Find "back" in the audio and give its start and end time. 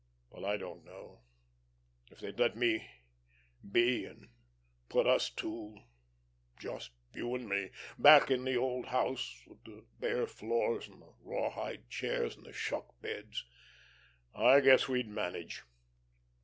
7.99-8.31